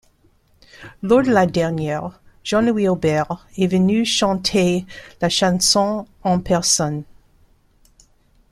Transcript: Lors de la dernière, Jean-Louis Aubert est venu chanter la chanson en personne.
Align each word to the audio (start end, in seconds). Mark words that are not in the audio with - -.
Lors 1.03 1.21
de 1.21 1.29
la 1.31 1.45
dernière, 1.45 2.19
Jean-Louis 2.43 2.87
Aubert 2.87 3.47
est 3.55 3.67
venu 3.67 4.03
chanter 4.03 4.87
la 5.21 5.29
chanson 5.29 6.07
en 6.23 6.39
personne. 6.39 7.03